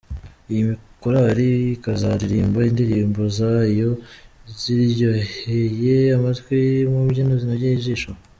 Iyi 0.51 0.63
Korari 1.01 1.49
ikazaririmba 1.75 2.59
indirimbo 2.69 3.21
zayo 3.37 3.89
ziryoheye 4.59 5.93
amatwi 6.17 6.57
mu 6.91 6.99
mbyino 7.05 7.33
zinogeye 7.41 7.75
ijisho. 7.77 8.09